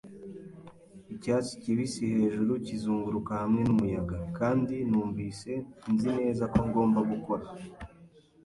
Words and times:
icyatsi 1.15 1.51
kibisi-hejuru 1.61 2.51
kizunguruka 2.65 3.31
hamwe 3.41 3.61
mumuyaga, 3.69 4.17
kandi 4.37 4.75
numvise 4.89 5.51
nzi 5.93 6.09
neza 6.19 6.43
ko 6.53 6.59
ngomba 6.67 6.99
gukora 7.11 7.43